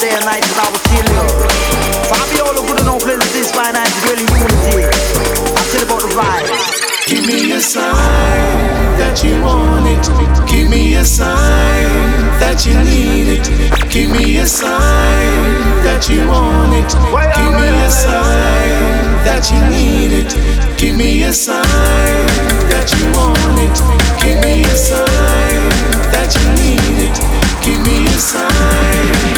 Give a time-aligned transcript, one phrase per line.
[0.00, 1.24] Day and night, and I will tell you.
[2.06, 4.86] Fabiola good enough, pleasant this fine night, dwell in unity.
[4.86, 6.88] I you about the vibe.
[7.08, 7.94] Give me a sign
[9.00, 10.06] that you want it.
[10.46, 11.90] Give me a sign
[12.38, 13.46] that you need it.
[13.90, 15.42] Give me a sign
[15.82, 16.90] that you want it.
[17.34, 18.78] Give me a sign
[19.26, 20.30] that you need it.
[20.78, 21.64] Give me a sign
[22.70, 23.78] that you want it.
[24.22, 25.62] Give me a sign
[26.12, 27.18] that you need it.
[27.64, 29.37] Give me a sign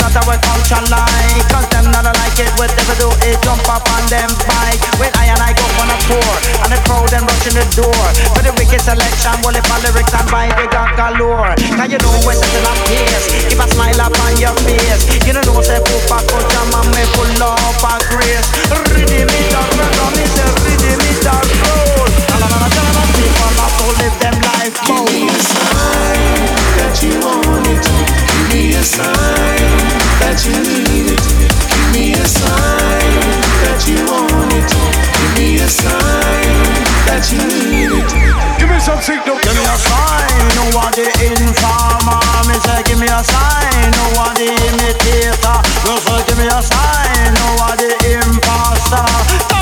[0.00, 0.08] a.
[0.08, 3.36] I is to our culture like Cause them not like it, what they do is
[3.44, 6.78] jump up on them bike When I and I go on a tour, and the
[6.88, 8.04] crowd them rushing the door
[8.34, 11.98] For the wicked selection, well if my lyrics and vibe they got galore Cause you
[12.00, 15.60] know we're setting up pace, keep a smile up on your face You don't know
[15.60, 18.48] say poop a culture, man me full of a grace
[18.94, 23.04] Rhythm it up, rhythm it up, rhythm it up, roll La la la la la
[23.14, 28.29] people to live them life Give me a sign that you want it.
[28.50, 29.78] Give me a sign
[30.18, 31.22] that you need it.
[31.22, 33.14] Give me a sign
[33.62, 34.66] that you want it.
[34.66, 36.58] Give me a sign
[37.06, 38.10] that you need it.
[38.58, 39.38] Give me some signal.
[39.38, 42.18] Give me a sign, no one the informer.
[42.50, 45.58] Me say, give me a sign, no one the imitator.
[45.86, 49.06] Me say, give me a sign, no one the imposter.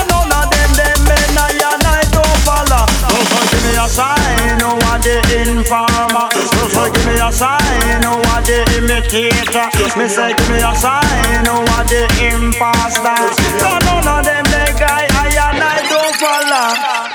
[0.01, 1.53] And none of them, them men I
[2.59, 2.83] Uh, follow.
[2.83, 6.27] Uh, uh, me say, give me a sign, no one the informer.
[6.35, 9.69] Me say, give me a sign, no one the imitator.
[9.99, 13.15] Me say, give me a sign, no one the imposter.
[13.15, 17.08] And none of them, the guy I and I don't follow.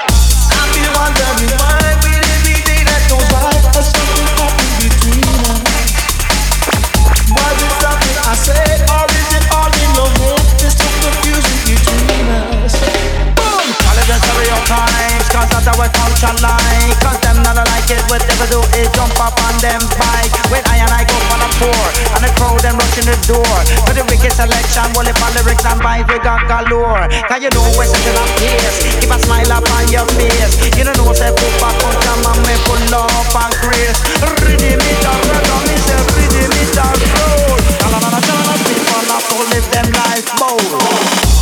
[15.84, 19.56] How culture like Cause them not like it, what they do is jump up on
[19.60, 21.86] them bike When I and I go on a tour,
[22.16, 25.80] and the crowd them rushing the door For the wicked selection, well if lyrics and
[25.84, 29.68] vibes we got galore Cause you know we're setting up pace, keep a smile up
[29.76, 33.54] on your face You don't know say poop a culture, man me full up and
[33.60, 38.20] grace Rhythm it up, rhythm it up, rhythm it up, roll La la la la
[38.24, 41.33] la la, people live them life bold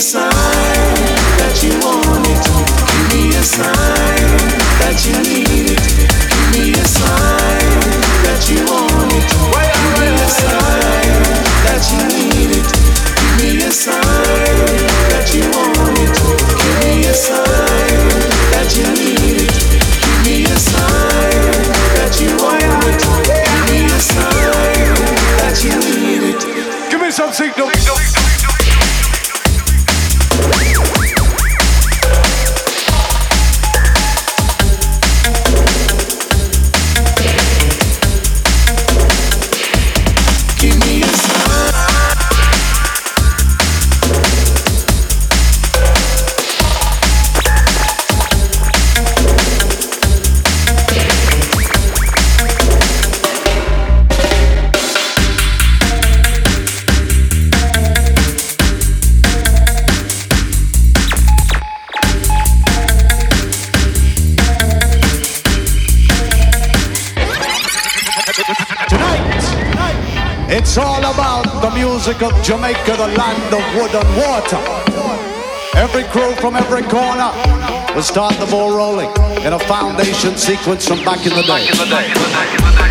[0.00, 0.30] a sign
[1.36, 2.40] that you want it.
[2.88, 4.48] Give me a sign
[4.80, 5.49] that you need
[72.00, 74.56] music of Jamaica, the land of wood and water.
[75.76, 77.30] Every crew from every corner
[77.94, 79.10] will start the ball rolling
[79.44, 82.89] in a foundation sequence from back in the day.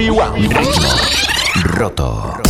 [0.00, 0.50] Rewind.
[1.76, 2.49] Roto.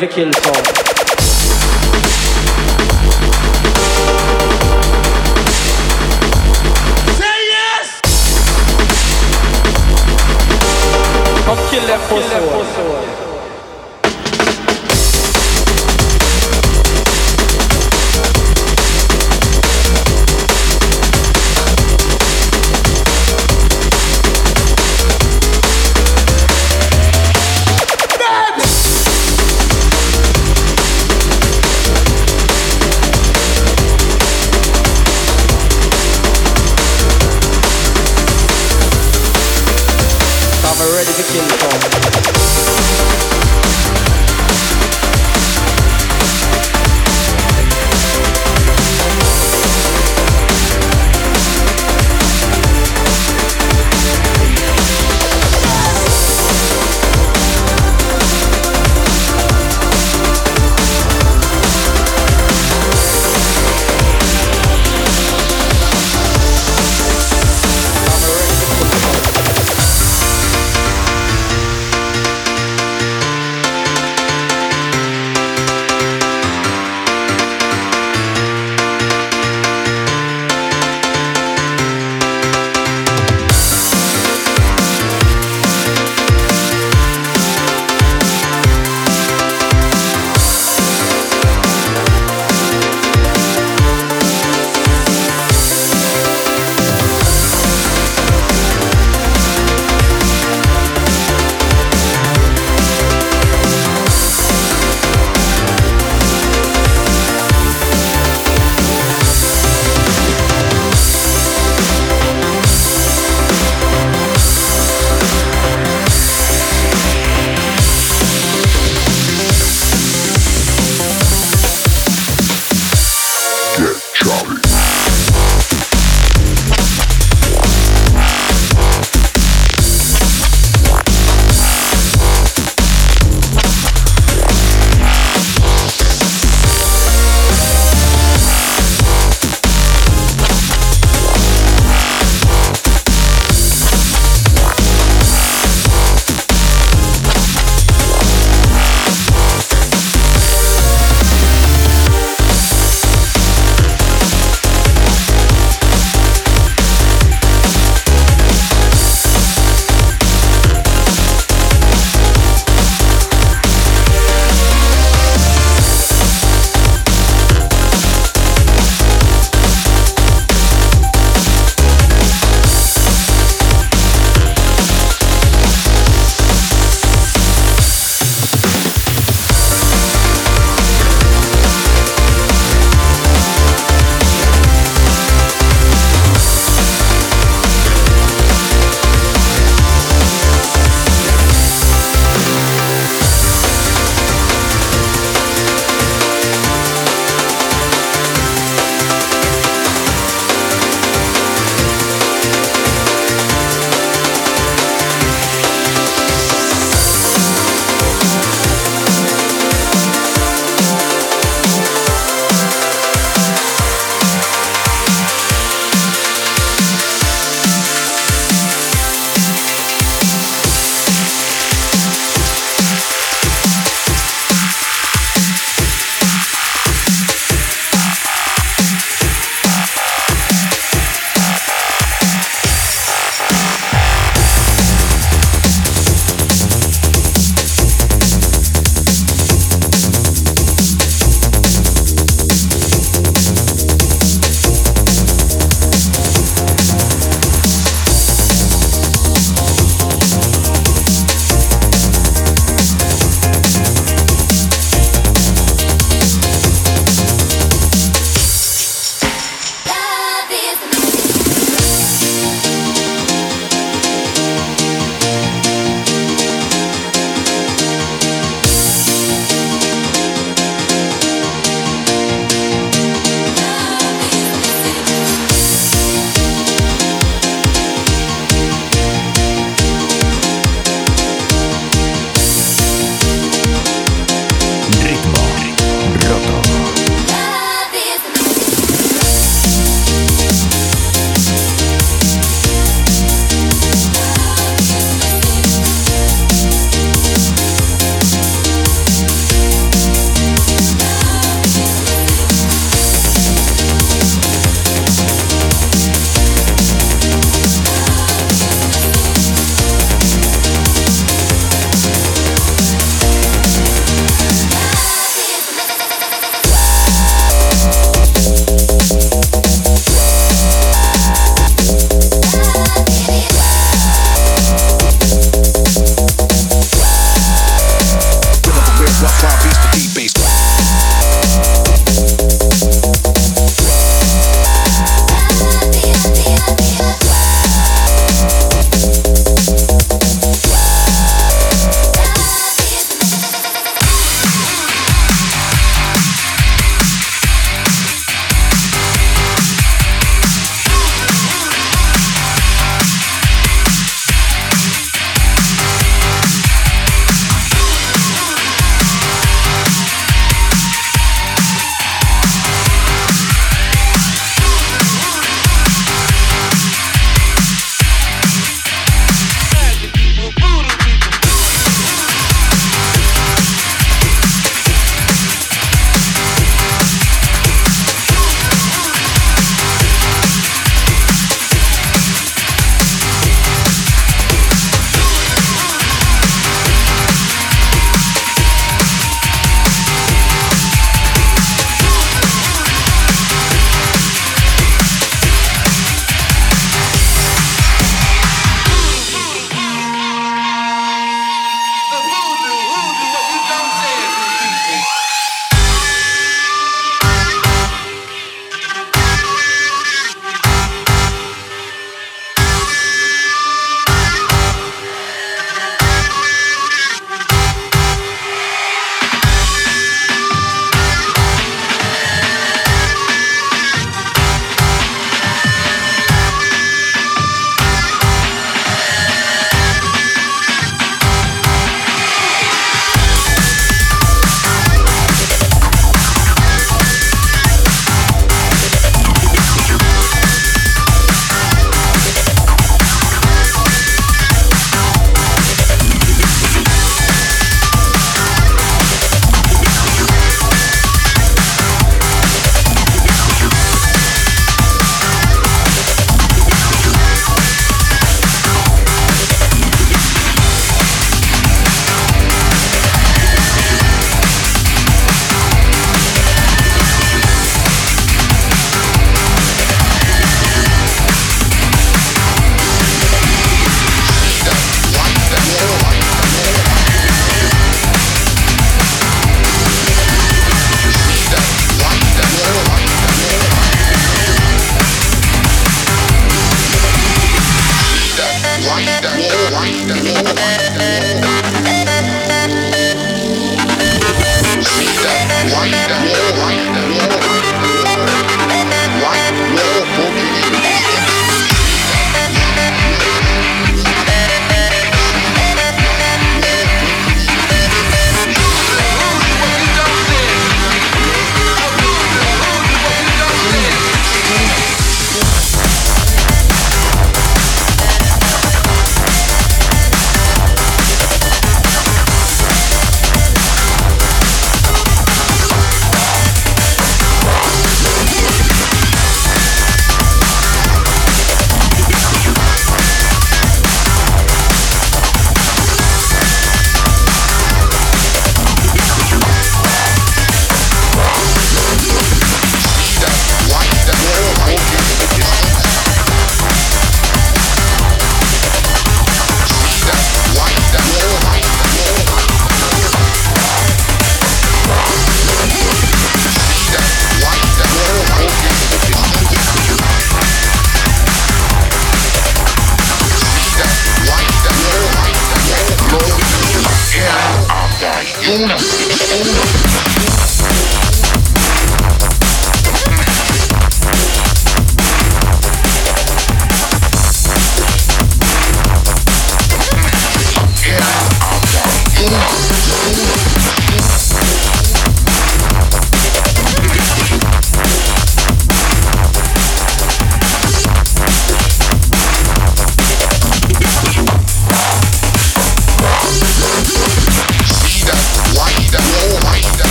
[0.00, 0.39] wirklich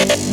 [0.00, 0.29] Just hope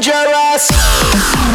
[0.00, 1.53] to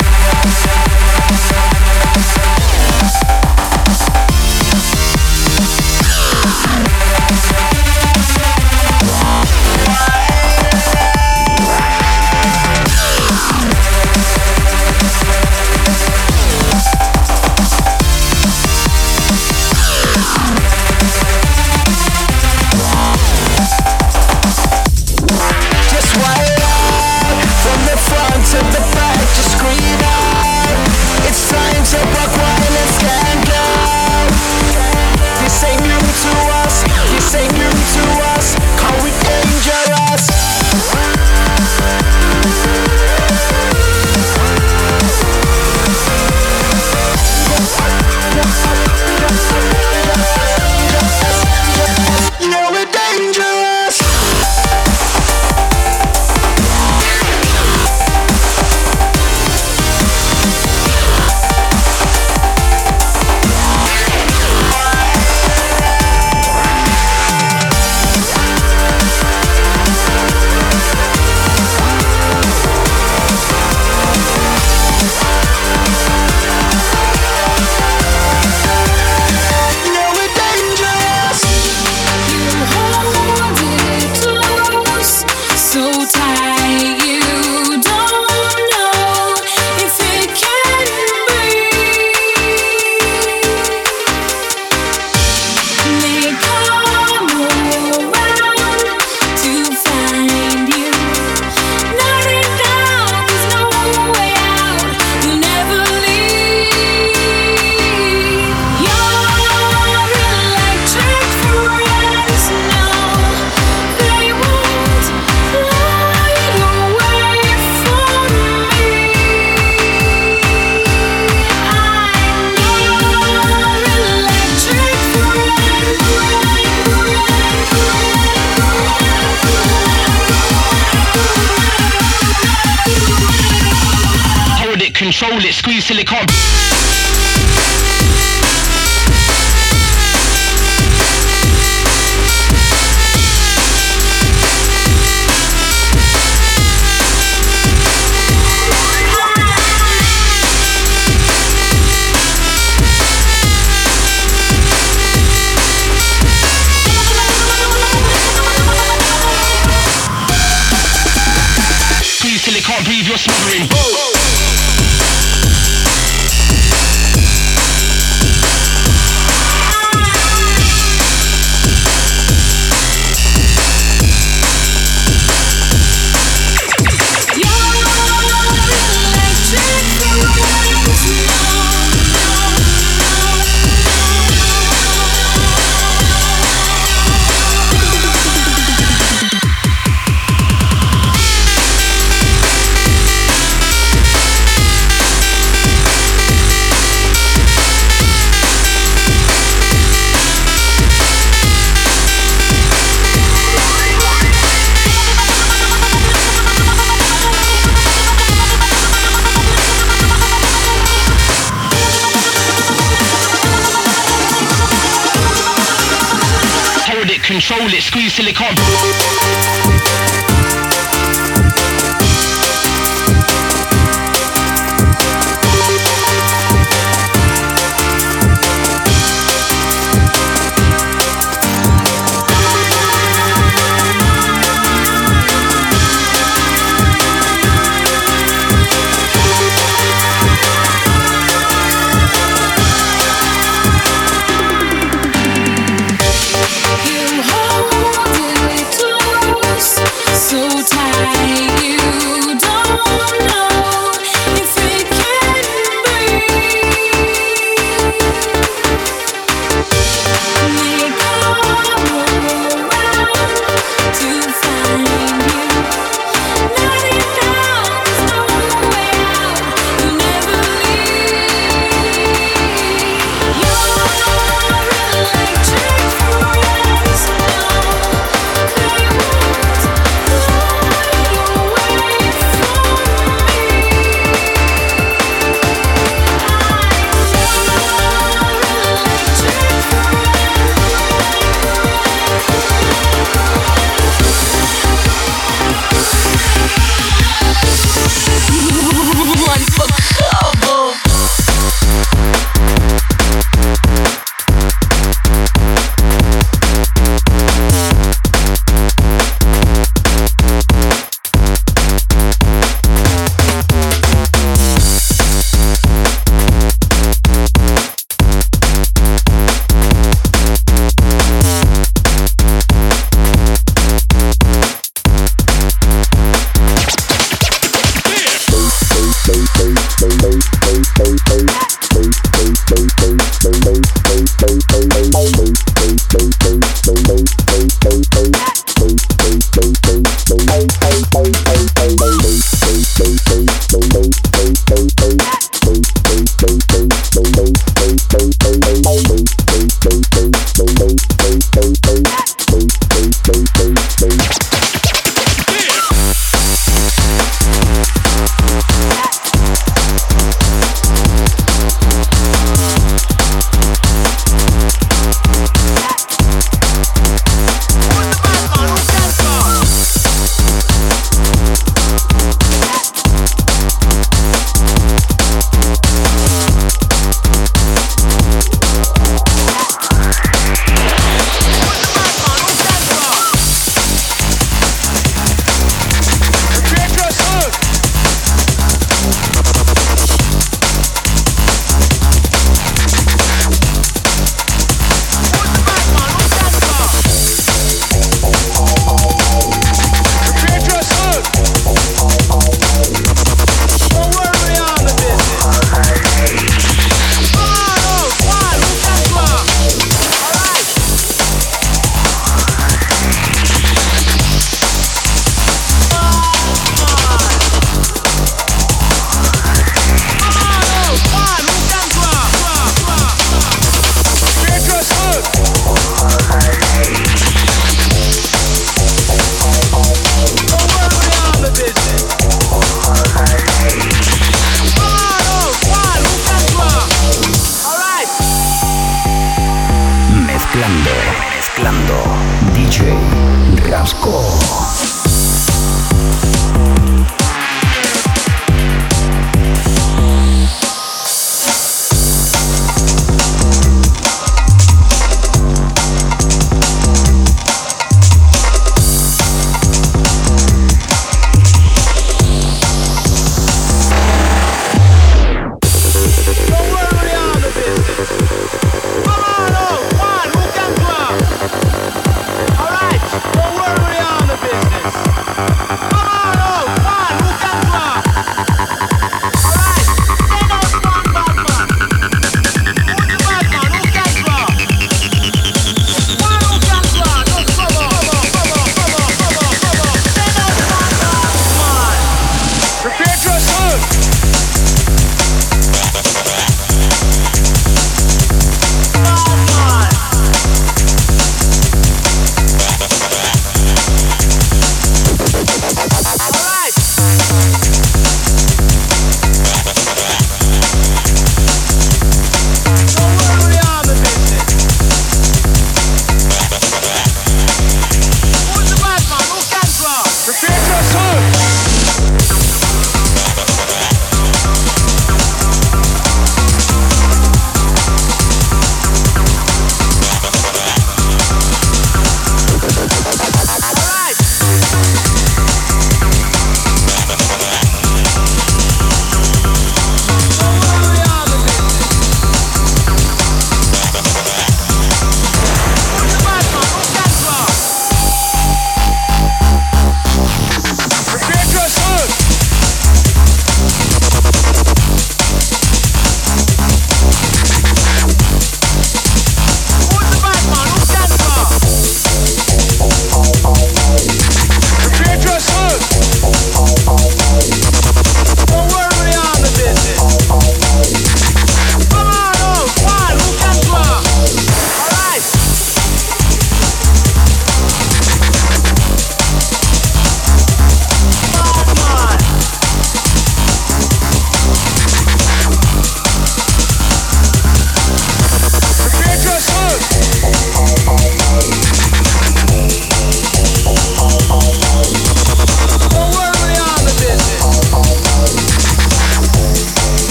[135.90, 136.49] silicone.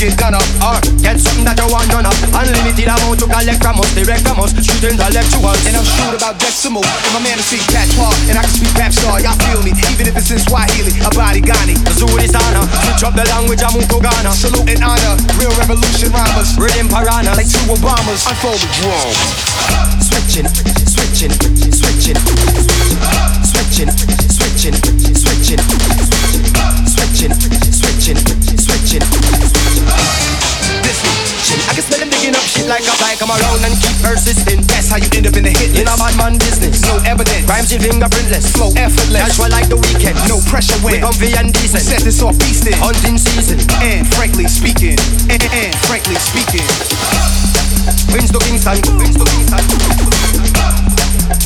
[0.00, 3.60] Get done up Or get something that you want done up Unlimited amount to collect
[3.60, 6.80] from us Direct from us, shoot intellectuals And I'm sure about decimal.
[6.80, 9.76] And my man is speak patois And I can speak rap star, y'all feel me?
[9.92, 13.76] Even if it's in Swahili, a body Ghani Zuri sana, switch up the language I'm
[13.76, 16.56] Ghana Salute and honor, real revolution rhymers.
[16.56, 18.24] Rhythm piranhas, like two Obamas.
[18.24, 19.12] Unfold the drum
[20.00, 20.48] Switching,
[20.88, 21.32] switching,
[21.68, 22.16] switching.
[23.44, 23.90] Switching,
[24.32, 24.74] switching,
[25.12, 26.29] switching Switching,
[27.10, 27.34] switching,
[27.74, 28.16] switching
[28.56, 29.02] switching.
[30.86, 33.96] Listen, I can smell them digging up shit like a fly Come around and keep
[34.02, 36.82] persisting That's how you end up in the hit list In a bad man business
[36.86, 41.34] No evidence Rhymes in fingerprintless Flow effortless Casual like the weekend No pressure when comfy
[41.34, 46.66] and decent Set this off feasting Hunting season And frankly speaking And, and frankly speaking
[48.10, 49.62] Prince to Kingston, Prince to Kingston.